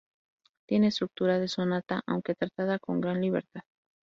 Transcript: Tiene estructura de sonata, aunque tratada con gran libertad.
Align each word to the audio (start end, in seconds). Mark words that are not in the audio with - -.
Tiene 0.67 0.87
estructura 0.87 1.37
de 1.37 1.47
sonata, 1.47 2.01
aunque 2.07 2.33
tratada 2.33 2.79
con 2.79 3.01
gran 3.01 3.21
libertad. 3.21 3.61